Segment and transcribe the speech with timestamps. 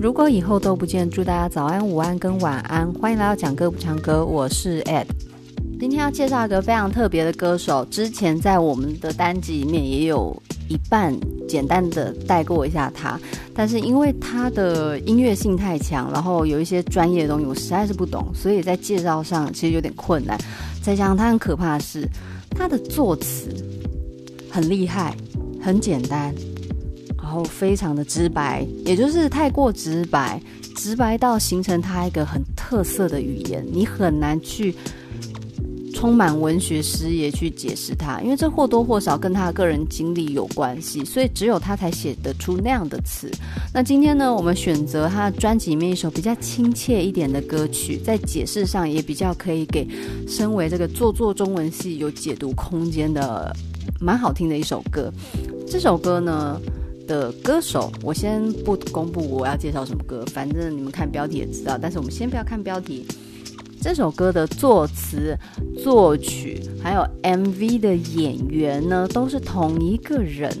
[0.00, 2.90] 如果以后都不见，祝大家早安、午安跟晚安。
[2.94, 5.06] 欢迎来到讲歌不唱歌，我是 Ed。
[5.80, 11.12] 今天要介绍一个非常特别的歌手，之前在我们的单集里面也有一半
[11.48, 13.18] 简单的带过一下他，
[13.52, 20.38] 但是因为他的音乐性太强，然后有一些专业的东西我实在是不懂，所以在介绍上其实有点困难。
[20.80, 22.08] 再加上他很可怕的是，
[22.50, 23.48] 他的作词
[24.48, 25.16] 很厉害，
[25.60, 26.32] 很简单。
[27.28, 30.40] 然后非常的直白，也就是太过直白，
[30.74, 34.74] 直白到形成他一个很特色的语言，你很难去
[35.92, 43.30] 充满文学诗意去解释它，因为这或多或少跟他个人经历有关系，所以只有他才写得出那样的词。
[43.74, 49.86] 那今天呢，我们选择他的专辑里面一首比较亲切一点的歌曲，在解释上也比较可以给
[50.26, 53.54] 身为这个做作中文系有解读空间的
[54.00, 55.12] 蛮好听的一首歌。
[55.70, 56.58] 这首歌呢，
[57.08, 61.76] 的歌手，我先不公布我要介绍什么歌，反正你们看标题也知道。
[61.76, 63.04] 但是我们先不要看标题，
[63.80, 65.36] 这首歌的作词、
[65.82, 70.56] 作曲还有 MV 的演员呢，都是同一个人。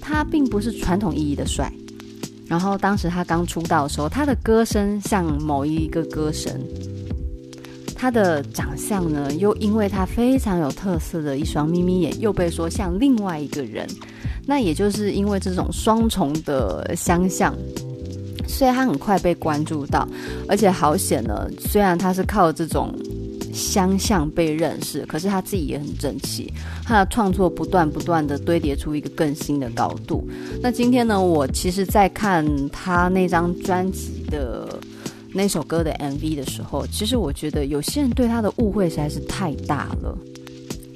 [0.00, 1.70] 他并不是传统意义的帅。
[2.46, 6.58] 然后当时他刚出道的时候，他的歌声像某一个歌神，
[7.94, 13.86] 他的长相呢，又因为他非常有特色的一双眯眯眼，又被说像另外一个人。
[14.48, 17.54] 那也就是因为这种双重的相像，
[18.46, 20.08] 所以他很快被关注到，
[20.48, 21.46] 而且好险呢。
[21.60, 22.94] 虽然他是靠这种
[23.52, 26.50] 相像被认识，可是他自己也很争气，
[26.82, 30.26] 他的创作不断不断的堆叠出一个更新的高度。
[30.62, 34.80] 那今天呢，我其实在看他那张专辑的
[35.34, 40.16] 那首歌的 MV 的时候，其实我觉得有些人对他的误会实在是太大了。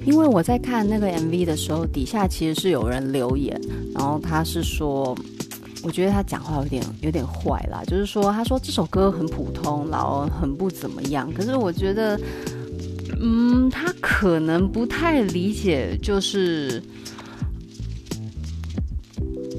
[0.05, 3.59] 因为我在看那个 MV 的时候，底下其实是有人留言，
[3.93, 5.17] 然后他是说，
[5.81, 11.31] 我觉得他讲话有点有点坏啦，就是说他说这首歌很普通，然后很不怎么样。
[11.33, 12.19] 可是我觉得，
[13.21, 16.83] 嗯，他可能不太理解，就是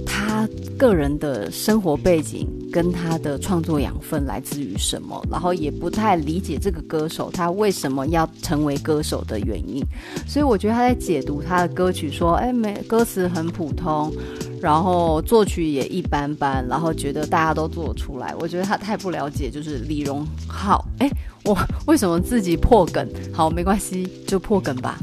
[0.05, 2.47] 他个人的生活背景。
[2.75, 9.81] 跟他的创作养分来自于什么，然后也不太理解这个歌手他为什么要成为歌手的原因，
[10.27, 14.13] 所以我觉得他在解读他的歌曲说，哎，没歌词很普通，
[14.61, 21.09] 然后作曲也一般般，然后觉得大家都做出来，我觉得他太不了解就是李荣浩，哎，
[21.45, 21.57] 我
[21.87, 23.09] 为什么自己破梗？
[23.33, 24.99] 好，没关系，就破梗吧。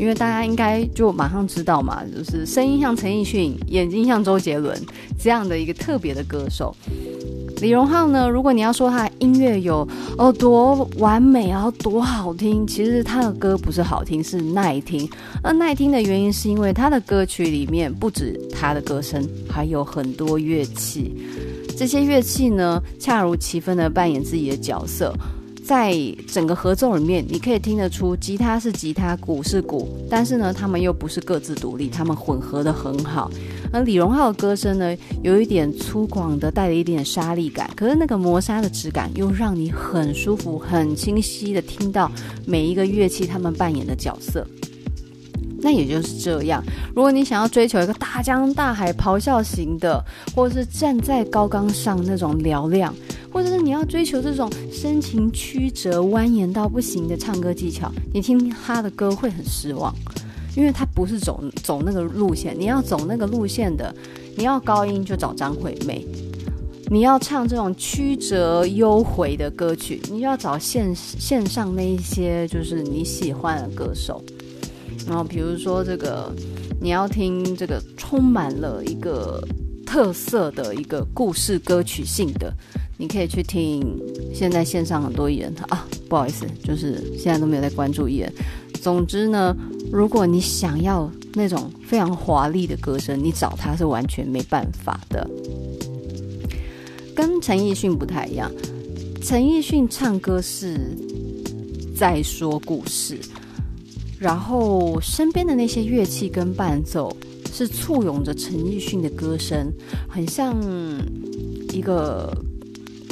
[0.00, 4.74] 因为大家应该就马上知道嘛，就是声音像陈奕迅，眼睛像周杰伦
[5.22, 6.74] 这样的一个特别的歌手。
[7.60, 15.06] 李荣浩呢，如果你要说他音乐有哦多完美，啊多好听，其实他的歌不是好听，是耐听。
[15.42, 21.14] 而耐听的原因是因为他的歌曲里面不止他的歌声，还有很多乐器。
[21.76, 25.14] 这些乐器呢，恰如其分的扮演自己的角色。
[25.70, 33.30] 在整个合奏里面，你可以听得出，吉他是吉他，鼓是鼓，但是呢，他们又不是各自独立，他们混合得很好。
[33.72, 42.10] 而李荣浩的歌声呢，有一点粗犷的，带了一点沙粒感，可是那个磨砂的质感又让你很舒服、很清晰的听到
[42.44, 44.44] 每一个乐器他们扮演的角色。
[45.62, 46.60] 那也就是这样，
[46.96, 50.04] 如果你想要追求一个大江大海咆哮型的，
[50.34, 52.92] 或者是站在高岗上那种嘹亮。
[53.32, 59.94] 或者是你要追求这种深情曲折、蜿蜒到不行的唱歌技巧，你听他的歌会很失望，
[60.56, 62.58] 因为他不是走走那个路线。
[62.58, 63.94] 你要走那个路线的，
[64.36, 66.04] 你要高音就找张惠妹；
[66.90, 74.22] 你要唱这种曲折幽回的歌曲，你要找线线上那一些就是你喜欢的歌手。
[75.06, 76.32] 然后比如说这个，
[76.80, 79.42] 你要听这个充满了一个
[79.86, 82.52] 特色的一个故事歌曲性的。
[83.00, 83.82] 你可以去听，
[84.34, 88.30] 现在线上很多艺人啊，不好意思，就是现在都没有在关注艺人。
[88.82, 89.56] 总之呢，
[89.90, 95.26] 如果你想要那种非常华丽的歌声，你找他是完全没办法的。
[97.16, 98.52] 跟陈奕迅不太一样，
[99.22, 100.94] 陈奕迅唱歌是
[101.96, 103.18] 在说故事，
[104.18, 107.16] 然后身边的那些乐器跟伴奏
[107.50, 109.72] 是簇拥着陈奕迅的歌声，
[110.06, 110.54] 很像
[111.72, 112.30] 一个。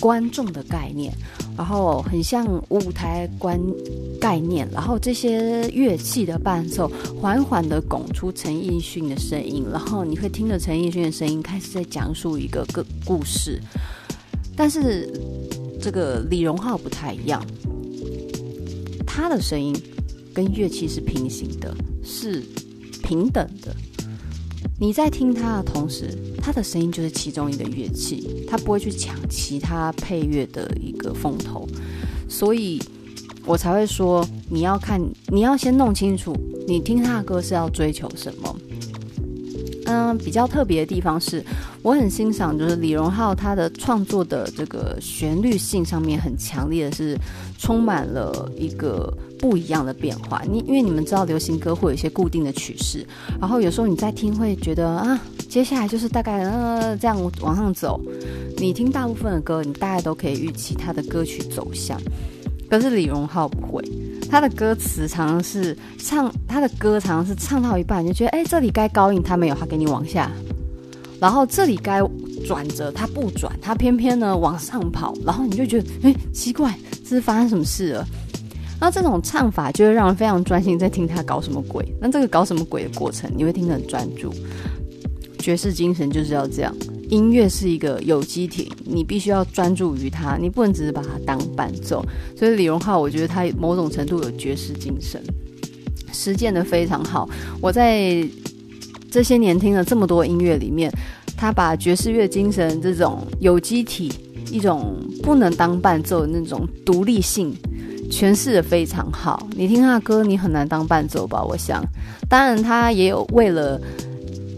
[0.01, 1.13] 观众的概念，
[1.57, 3.61] 然后很像舞台观
[4.21, 6.91] 概念，然后这些乐器的伴奏
[7.21, 13.61] 缓缓的拱出陈奕迅的声音，然后你会听着陈奕迅的声音开始在讲述一个个故事。
[14.57, 15.09] 但是
[15.81, 17.45] 这个李荣浩不太一样，
[19.07, 19.77] 他的声音
[20.35, 22.43] 跟乐器是平行的，是
[23.03, 23.75] 平等的。
[24.81, 31.69] 你在听他的同时，他的声音就是其中一个乐器，他不会去抢其他配乐的一个风头，
[32.29, 32.81] 所以
[33.45, 35.01] 我才会说，你要看，
[35.33, 36.33] 你要先弄清楚，
[36.69, 38.57] 你听他的歌是要追求什么。
[39.87, 41.43] 嗯，比较特别的地方是，
[41.89, 47.17] 我很欣赏，就是李荣浩他的创作的这个旋律性上面很强烈的是，
[47.57, 50.43] 充满了一个不一样的变化。
[50.47, 53.07] 你因为你们知道流行歌会有一些固定的曲式，
[53.41, 55.19] 然后有时候你在听会觉得啊，
[55.49, 57.99] 接下来就是大概呃这样往上走。
[58.59, 61.99] 你听大部分的歌，你大概都可以预期他的歌曲走向。
[62.69, 63.83] 可是李荣浩不会，
[64.31, 70.31] 他的歌词常常是唱，他的歌常常是唱到一半你就觉得，哎，这里该高音，他没有，他给你往下；
[71.21, 72.01] 然后这里该
[72.47, 78.07] 转折，他不转，他偏偏呢往上跑，然后你就觉得，哎，奇怪，这是发生什么事了？
[78.81, 81.85] 那这种唱法就会让人非常专心在听他搞什么鬼。
[82.01, 84.33] 那这个搞什么鬼的过程，你会听得很专注。
[85.41, 86.73] 爵士精神就是要这样。
[87.09, 92.05] 音乐是一个有机体，你必须要专注于它，你不能只是把它当伴奏。
[92.37, 95.21] 所以李荣浩，我觉得他某种程度有爵士精神，
[96.13, 97.29] 实践得非常好。
[97.63, 98.23] 我在
[99.11, 100.93] 这些年听了这么多音乐里面，
[101.37, 104.13] 他把爵士乐精神这种有机体、
[104.51, 107.55] 一种不能当伴奏的那种独立性
[108.11, 109.49] 诠释得非常好。
[109.57, 111.43] 你听他的歌，你很难当伴奏吧？
[111.43, 111.85] 我想，
[112.29, 113.81] 当然他也有为了。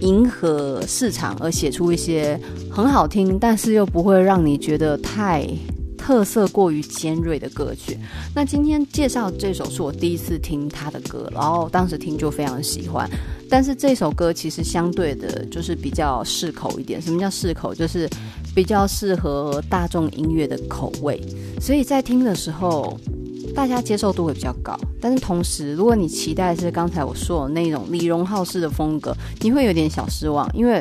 [0.01, 5.47] 迎合市场而写出一些很好听，但是又不会让你觉得太
[6.11, 7.97] 特色过于尖锐的歌曲。
[8.35, 13.09] 那今天介绍这首是我第一次听他的歌，然后当时听就非常喜欢。
[13.49, 17.01] 但是这首歌其实相对的就是比较适口一点。
[17.01, 17.73] 什么叫适口？
[17.73, 18.11] 就是
[18.57, 21.23] 比较适合大众音乐的口味。
[21.61, 22.99] 所以在听的时候。
[23.53, 30.81] 大家接受度会比较高，但是同时，如果你期待是刚才我说的那种李荣浩式的风格，你会有点小失望，因为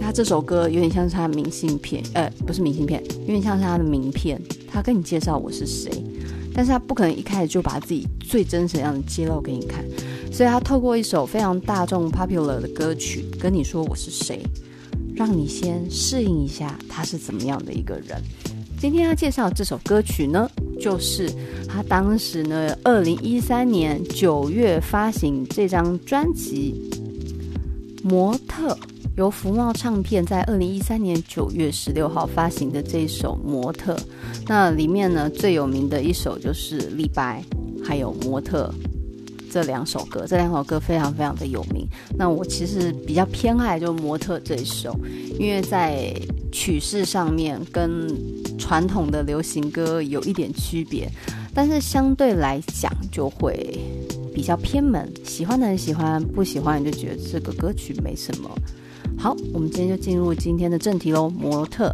[0.00, 5.90] 他这首歌有点像是他的明信片，呃，不是明信片，有点像是他的名片，他跟你介绍我是谁，
[6.54, 9.84] 但是他不可能一开始就把自己最真实的样子揭露给你看，
[10.32, 14.42] 所以他透过一首非常大众 popular 的歌曲跟你说我是谁，
[15.14, 18.20] 让你先适应一下他是怎么样的一个人。
[18.78, 21.30] 今天要介绍这首歌曲呢，就是
[21.66, 26.90] 他当时呢，二零一三年九月发行这张专辑
[28.06, 28.74] 《模特》，
[29.16, 33.94] 由福茂唱片在二零一三年九月十六号发行的这首《模特》。
[34.48, 37.40] 那里面呢，最有名的一首就是《李白》，
[37.86, 38.74] 还有《模特》
[39.52, 41.86] 这两首歌，这两首歌非常非常的有名。
[42.18, 44.92] 那我其实比较偏爱就《模特》这一首，
[45.38, 46.12] 因为在
[46.50, 48.08] 曲式上面跟
[48.58, 51.08] 传统的流行歌有一点区别，
[51.54, 53.78] 但是相对来讲就会
[54.34, 55.08] 比较偏门。
[55.24, 58.50] 喜欢的人喜欢，不喜欢就觉得这个歌曲没什么。
[59.24, 61.30] 好，我们今天就进入今天的正题喽。
[61.30, 61.90] 模特，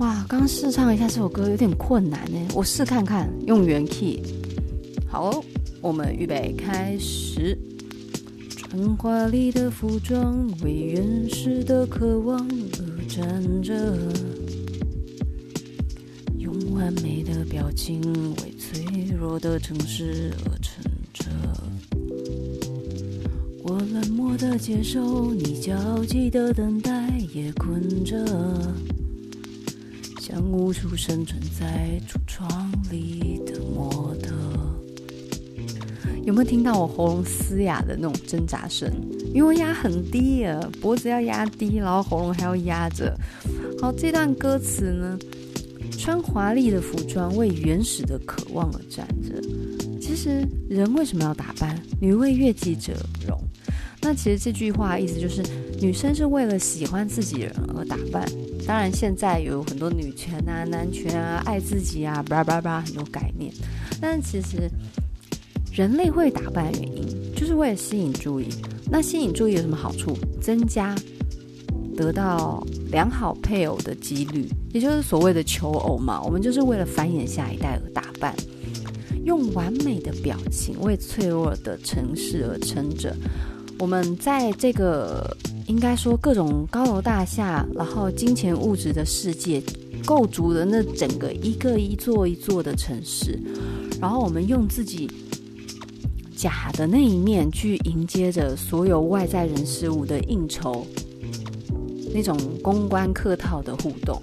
[0.00, 4.20] 哇，刚试唱一下这首歌有点困难呢，我试看看用原 key。
[5.08, 5.44] 好哦，
[5.80, 7.56] 我们预备开始。
[8.50, 13.06] 穿华丽的服装，为原始的渴望而。
[13.08, 13.96] 站着，
[16.36, 18.02] 用完美的表情
[18.42, 18.84] 为脆
[19.18, 20.58] 弱的城市而
[23.64, 28.18] 我冷漠的接受，你焦急的等待，也困着，
[30.20, 34.34] 像无处生存在橱窗里的模特。
[36.24, 38.90] 有没有听到我喉咙嘶哑的那种挣扎声？
[39.32, 43.16] 因为压很低啊，脖子要压低，然后喉咙还要压着。
[43.80, 45.16] 好，这段歌词呢，
[45.96, 49.40] 穿华丽的服装，为原始的渴望而站着。
[50.00, 51.80] 其实人为什么要打扮？
[52.00, 52.92] 女为悦己者
[53.24, 53.40] 容。
[54.02, 55.42] 那其实这句话意思就是，
[55.80, 58.28] 女生是为了喜欢自己人而打扮。
[58.66, 63.52] 当然，现在有很多女权啊、男权啊、爱自己啊，巴拉巴拉很多概念。
[64.00, 64.68] 但其实
[65.72, 68.48] 人类会打扮的原因，就是为了吸引注意。
[68.90, 70.16] 那吸引注意有什么好处？
[70.40, 70.94] 增加
[71.96, 76.20] 得到良好配偶的几率，也就是所谓的求偶嘛。
[76.22, 78.34] 我们就是为了繁衍下一代而打扮，
[79.24, 83.16] 用完美的表情为脆弱的城市而撑着。
[83.82, 85.36] 我们在这个
[85.66, 89.60] 应该说各种高楼大厦，然后金钱物质的世界
[90.06, 93.36] 构筑的那整个一个一座一座的城市，
[94.00, 95.10] 然后我们用自己。
[96.36, 100.86] 假的那一面去迎接着所有外在人事物的应酬，
[102.14, 104.22] 那种公关客套的互动。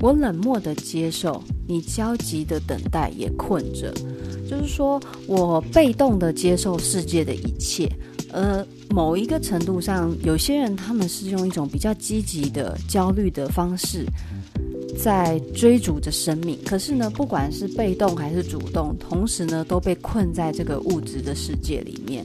[0.00, 3.92] 我冷漠的接受，你焦急的等待，也困着。
[4.48, 7.86] 就是说我被动的接受世界的一切，
[8.32, 14.06] 而某一个程度上，有些人他们是用一种比较积极的焦虑的方式，
[14.98, 16.58] 在追逐着生命。
[16.64, 22.24] 可是呢，不管是被动还是主动，同时呢，都被困在这个物质的世界里面。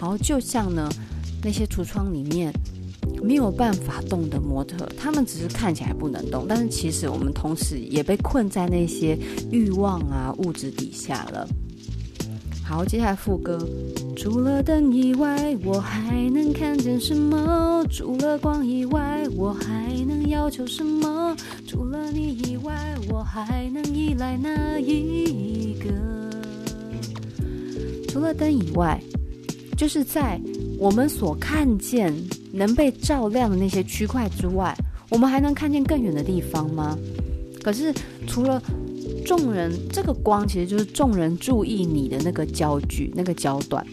[0.00, 0.88] 然后就像呢，
[1.42, 2.52] 那些橱窗里面
[3.26, 9.18] 没有办法动的模特，他们只是看起来不能动，但是其实我们同时也被困在那些
[9.50, 11.48] 欲望啊、物质底下了。
[12.64, 13.58] 好，接下来副歌，
[14.16, 17.84] 除了灯以外，我还能看见什么？
[17.90, 21.36] 除了光以外，我还能要求什么？
[21.66, 25.90] 除了你以外，我还能依赖哪一个？
[28.08, 29.02] 除了灯以外。
[29.76, 30.40] 就是在
[30.78, 32.10] 我们所看见
[32.56, 34.76] 能被照亮的那些区块之外，
[35.10, 36.98] 我们还能看见更远的地方吗？
[37.62, 37.92] 可是
[38.26, 38.62] 除了
[39.24, 43.84] 众人，这个光其实就是众人注意你的那个焦距、那个焦段。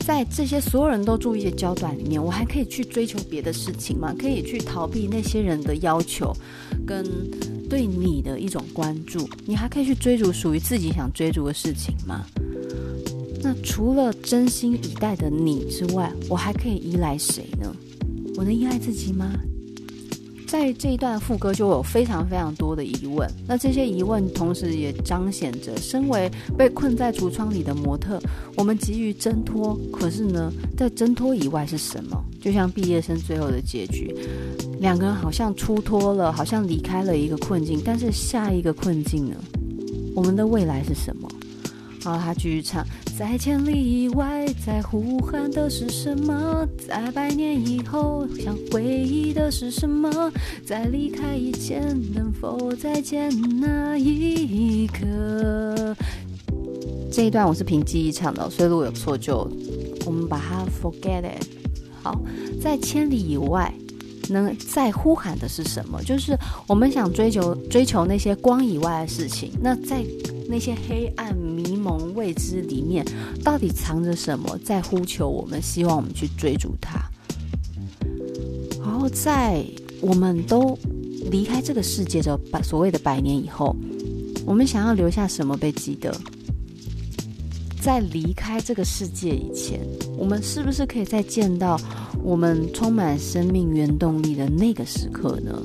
[0.00, 4.14] 在这些所有人都注意的焦段里面，我还可以去追求别的事情吗？
[4.18, 6.34] 可以去逃避那些人的要求
[6.86, 7.02] 跟
[7.70, 9.26] 对你的一种关注？
[9.46, 12.26] 你还可以去追逐属于自己想追逐的事情吗？
[13.44, 17.70] 那除了真心以待的你之外，我还可以依赖谁呢？
[18.36, 19.32] 我能依赖自己吗？
[20.46, 23.30] 在这一段副歌就有非常非常多的疑问。
[23.46, 28.18] 那这些疑问同时也彰显着，身为被困在橱窗里的模特，
[28.56, 29.78] 我们急于挣脱。
[29.92, 32.24] 可是呢，在挣脱以外是什么？
[32.40, 34.16] 就像毕业生最后的结局，
[34.80, 39.36] 两个人好像出脱了，好像离开了一个困境，但是下一个困境呢？
[40.14, 41.28] 我们的未来是什么？
[42.04, 42.86] 好，他继续唱。
[43.16, 46.68] 在千里以外，在呼喊的是什么？
[46.86, 50.30] 在百年以后，想回忆的是什么？
[50.66, 55.96] 在离开以前，能否再见那一刻？
[57.10, 59.50] 这一段我是凭记忆唱的，所以如果有错就
[60.04, 61.46] 我们把它 forget it。
[62.02, 62.20] 好，
[62.60, 63.72] 在千里以外，
[64.28, 66.02] 能在呼喊的是什么？
[66.02, 69.50] 就是我们想追求追求那些光以外的事情。
[69.62, 70.04] 那在
[70.46, 71.34] 那些黑暗、
[72.24, 73.04] 未知里面，
[73.44, 76.98] 到底藏着什么，在呼求我们，希望我们去追逐它。
[78.82, 79.62] 然后，在
[80.00, 80.78] 我们都
[81.30, 83.76] 离开这个世界的百所谓的百年以后，
[84.46, 86.18] 我们想要留下什么被记得？
[87.78, 89.80] 在离开这个世界以前，
[90.16, 91.78] 我们是不是可以再见到
[92.22, 95.62] 我们充满生命原动力的那个时刻呢？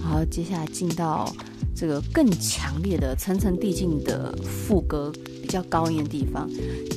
[0.00, 1.30] 好，接下来进到。
[1.78, 6.50] 这个更强烈的层层递进的副歌，比较高音的地方。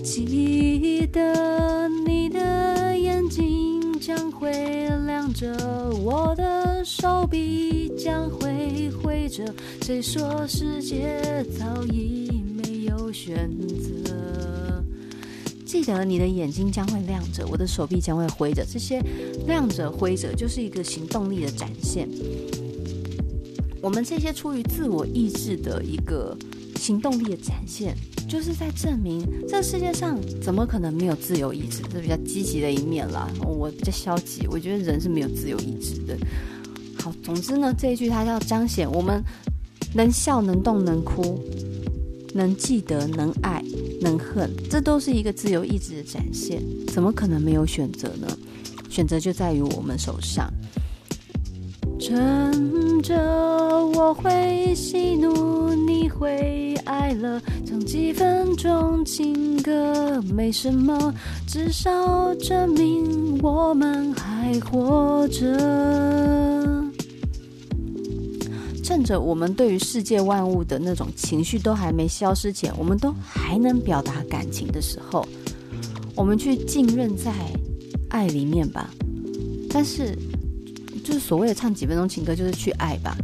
[0.03, 4.51] 记得你的眼睛将会
[5.05, 5.55] 亮着，
[6.03, 9.45] 我的手臂将会挥着。
[9.83, 14.83] 谁说世界早已没有选择？
[15.63, 18.65] 记得你的眼睛将会亮着，我的手臂将会挥着。
[18.65, 18.99] 这些
[19.45, 22.09] 亮着挥着，就是一个行动力的展现。
[23.81, 26.37] 我们这些出于自我意志的一个
[26.75, 27.97] 行动力的展现，
[28.29, 31.81] 就是在证明这世界上怎么可能没有自由意志？
[31.91, 33.27] 这比较积极的一面啦。
[33.43, 36.15] 我比较消极，我觉得人是没有自由意志的。
[36.99, 39.23] 好，总之呢，这一句它要彰显我们
[39.95, 41.43] 能笑、能动、能哭，
[42.35, 43.63] 能记得、能爱、
[43.99, 46.61] 能恨，这都是一个自由意志的展现。
[46.93, 48.27] 怎么可能没有选择呢？
[48.91, 50.53] 选择就在于我们手上。
[52.11, 53.15] 趁着
[53.95, 61.13] 我会喜怒，你会哀乐，唱几分钟情歌没什么，
[61.47, 66.83] 至少证明我们还活着。
[68.83, 75.25] 趁着我们对于世界万物的那种情绪都还没消失前，我们都还能表达感情的时候，
[76.13, 77.31] 我们去浸润在
[78.09, 78.89] 爱里面吧。
[79.69, 80.13] 但是。
[81.03, 83.15] 就是所谓的唱几分钟情歌，就是去爱吧。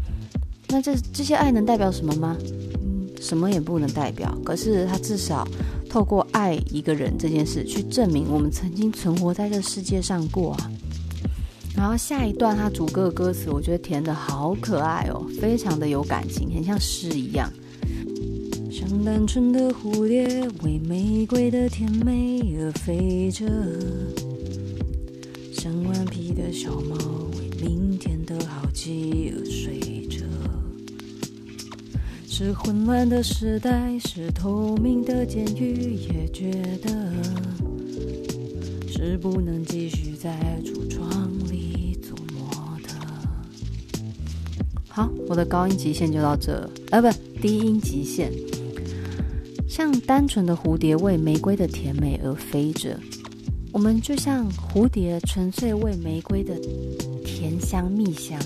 [0.70, 2.36] 那这这些爱能代表什么吗？
[2.42, 4.38] 嗯，什么也不能代表。
[4.44, 5.48] 可是他至少
[5.90, 10.72] 透过爱一个人这件事，去证明我们曾经存活在这世界上过啊。
[11.76, 17.50] 然后下一段他主歌的歌词，我觉得填的好可爱哦，非常的有感情，很像诗一样。
[18.72, 23.46] 像单纯的蝴蝶，为玫瑰的甜美而飞着；
[25.54, 27.17] 像顽皮的小猫。
[29.44, 30.24] 睡着，
[32.26, 36.52] 是混乱的时代，是透明的监狱，也觉
[36.82, 37.12] 得
[38.88, 42.50] 是不能继续在橱窗里做模
[42.82, 42.96] 特。
[44.88, 47.10] 好，我的高音极限就到这，呃，不，
[47.42, 48.32] 低音极限。
[49.68, 52.98] 像单纯的蝴蝶为玫瑰的甜美而飞着，
[53.74, 56.56] 我们就像蝴蝶纯粹为玫瑰的
[57.24, 58.40] 甜香蜜香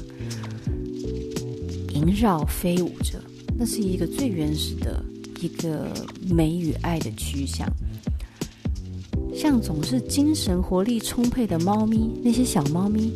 [2.01, 3.19] 萦绕飞舞着。
[3.57, 5.03] 那是一个最原始的
[5.39, 5.87] 一个
[6.29, 7.67] 美与爱的趋向。
[9.35, 13.13] 像总是精神活力充沛的猫咪，那些小猫咪。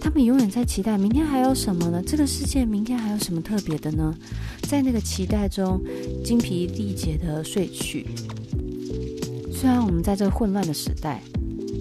[0.00, 2.02] 他们永远在期待明天还有什么呢？
[2.06, 4.14] 这个世界明天还有什么特别的呢？
[4.68, 5.80] 在那个期待中，
[6.22, 8.06] 精疲力竭的睡去。
[9.50, 11.22] 虽然我们在这个混乱的时代，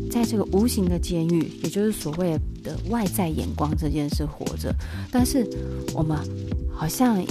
[0.10, 4.74] 在这个无形的监狱，也就是所谓的外在眼光这件事活着，
[5.12, 5.48] 但是
[5.94, 6.18] 我们
[6.72, 7.24] 好像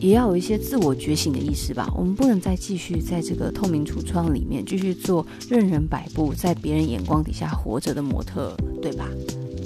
[0.00, 1.90] 也要有一些自我觉醒的意识吧。
[1.96, 9.08] 我们不能再继续在这个透明橱窗里面继续做任人摆布，在别人眼光底下活着的模特，对吧？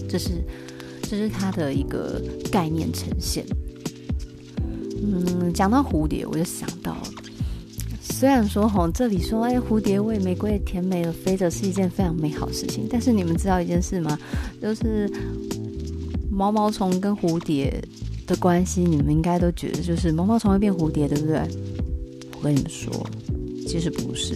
[0.08, 0.44] 这是，
[1.02, 3.44] 这是他的一个概念呈现。
[5.00, 6.96] 嗯，讲到蝴蝶，我就想到，
[8.18, 14.18] 虽然说吼，这里说，哎，蝴蝶为玫瑰甜美而飞着是一件非常美好的事情，但是你们知道一件事吗？
[14.60, 15.08] 就是
[16.28, 17.72] 毛毛虫跟蝴蝶
[18.26, 21.40] 的关系，你们应该都觉得就是毛毛虫会变蝴蝶，对不对？
[22.36, 22.92] 我跟你们说，
[23.68, 24.34] 其实不是。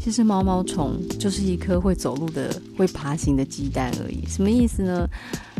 [0.00, 4.24] 其实毛毛虫就是一颗会走路的、会爬行的鸡蛋而已。
[4.26, 5.06] 什么意思呢？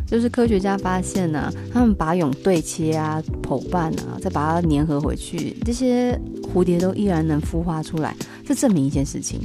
[0.07, 6.19] 就是科学家发现呢、他们把蛹对切啊、剖半啊，再把它粘合回去，这些
[6.53, 8.17] 蝴蝶都依然能孵化出来。
[8.45, 9.41] 这证明一件事情，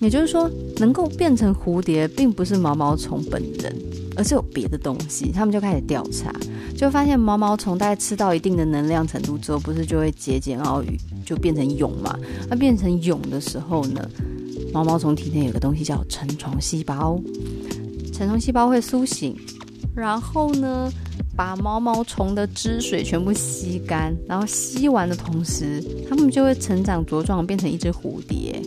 [0.00, 3.74] 也就是说，能够变成蝴蝶，并不是毛毛虫本人，
[4.16, 5.30] 而是有别的东西。
[5.32, 6.32] 他们就开始调查，
[6.76, 10.98] 就发现毛毛虫大概吃到一定的能量程度之后，不是就会节俭奥羽。
[11.24, 12.16] 就变成蛹嘛，
[12.48, 14.08] 那变成蛹的时候呢，
[14.72, 17.20] 毛毛虫体内有个东西叫成虫细胞，
[18.12, 19.36] 成虫细胞会苏醒，
[19.92, 20.88] 然后呢，
[21.36, 28.60] 把毛毛虫的汁水全部吸干，然后吸完的同时，它们就会成长茁壮，变成一只蝴蝶。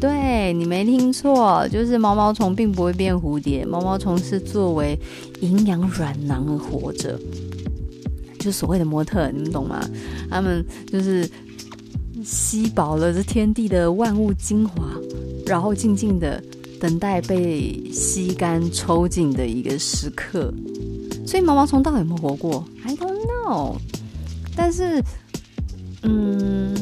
[0.00, 4.98] 对，你没听错，就是毛毛虫并不会变蝴蝶，毛毛虫是作为
[5.40, 7.18] 营养软囊而活着，
[8.38, 9.88] 就所谓的模特，你们懂吗？
[10.28, 11.30] 他们就是。
[12.24, 14.82] 吸饱了这天地的万物精华，
[15.44, 16.42] 然后静静的
[16.80, 20.50] 等待被吸干抽尽的一个时刻。
[21.26, 23.76] 所以毛毛虫到底有没有活过？I don't know。
[24.56, 25.02] 但是，
[26.02, 26.74] 嗯，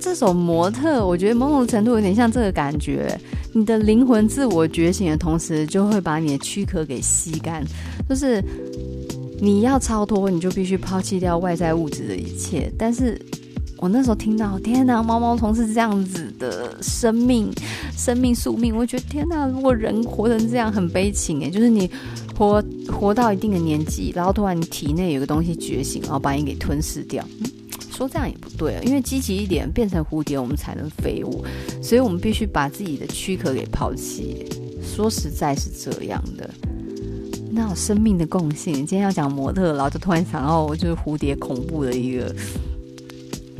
[0.00, 3.18] 这首模特，我觉得某种程度有点像这个感觉。
[3.52, 7.64] 你的灵魂自我觉醒的同时，就会把你的躯壳给吸干。
[8.08, 8.42] 就是
[9.40, 12.72] 你要超脱，你就必须抛弃掉外在物质的一切。
[12.78, 13.20] 但是。
[13.84, 17.52] 我那时候听到，天哪，毛毛虫是这样子的生命，
[17.94, 18.74] 生命宿命。
[18.74, 21.90] 我觉得天哪，如果人活成这样，很悲情诶，就是你
[22.34, 27.22] 活活到一定的年纪，然后突然你体内有个东西觉醒，然后把你给吞噬掉。
[27.90, 31.44] 说这样也不对，因为积极一点，变成蝴蝶，我们才能飞舞。
[31.82, 34.46] 所以我们必须把自己的躯壳给抛弃。
[34.82, 36.48] 说实在是这样的，
[37.50, 38.76] 那有生命的共性。
[38.76, 42.34] 今天要讲模特，然后就突然想到，就是蝴蝶恐怖的一个。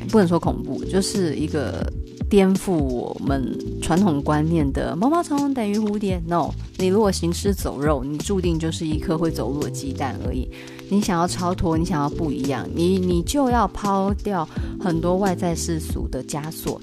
[0.08, 1.92] 不能说恐怖，就是一个
[2.28, 6.22] 颠覆我们传统观念的毛毛虫等于蝴蝶。
[6.26, 10.48] No，你如果行尸走肉，你注定就是一颗会走路的鸡蛋而已。
[10.88, 16.80] 你想要超脱，你想要不一样，你你就要抛掉很多外在世俗的枷锁，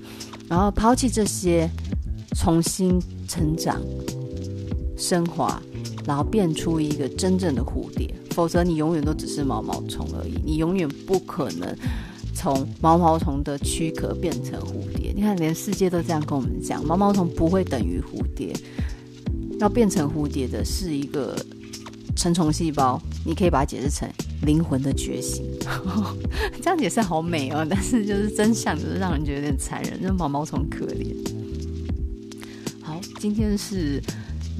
[0.49, 1.69] 然后抛弃这些，
[2.35, 3.79] 重新成长、
[4.97, 5.61] 升华，
[6.05, 8.13] 然后变出一个真正的蝴蝶。
[8.31, 11.75] 否则，你永远都只是毛毛虫而已，你永远不可能。
[12.41, 18.51] 从毛毛虫的躯壳变成蝴蝶，你看，连世界都这样跟我们讲，毛毛虫不会等于蝴蝶，
[19.59, 21.35] 要变成蝴蝶的是一个
[22.15, 24.09] 成虫细胞，你可以把它解释成
[24.41, 25.45] 灵魂的觉醒，
[26.63, 31.15] 这样解释好美哦，但是就是真相就是让人觉得有点残忍，那毛毛虫可怜。
[32.81, 34.01] 好，今天是。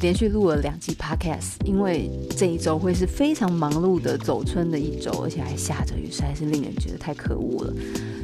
[0.02, 7.74] 连续录了两集 podcast，因为这一周会是非常忙碌的走春的一周，而且还下着雨，实在是令人觉得太可恶了。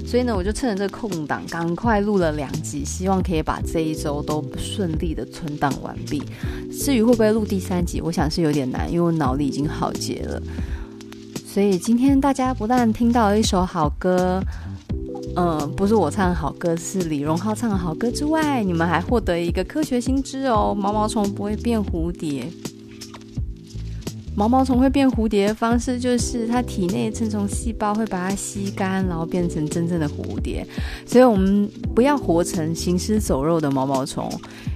[0.06, 6.24] 所以呢，我就趁着这个空档，赶快录了两集，希望可以把这一周都顺利的存档完毕。
[6.72, 10.42] 至于会不会录第三集，我想是有点难，因为我脑力已经耗竭了。
[11.46, 14.42] 所以今天大家不但听到了一首好歌。
[15.39, 20.76] 嗯，不是我唱的好歌，是李荣浩唱的好歌之外，你们还获得一个科学新知哦。
[20.76, 22.50] 毛毛虫不会变蝴蝶，
[24.36, 30.65] 毛毛虫会变蝴蝶的方式就是它体内成虫细胞会把它吸干，然后变成真正的蝴蝶。
[31.06, 34.28] 所以，我们不要活成行尸走肉的毛毛虫，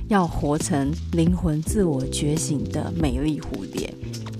[0.09, 3.91] 要活成灵魂自我觉醒的美丽蝴蝶。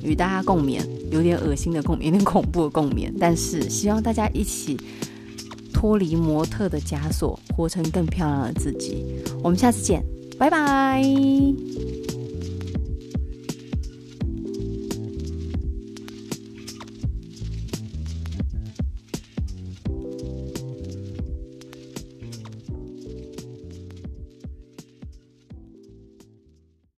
[0.03, 0.81] 与大家共勉，
[1.12, 3.12] 有点恶心的共勉，有点恐怖的共勉。
[3.19, 4.77] 但是希望大家一起
[5.81, 9.03] 脱离模特的枷锁，活成更漂亮的自己。
[9.41, 10.05] 我们下次见，
[10.37, 11.03] 拜拜。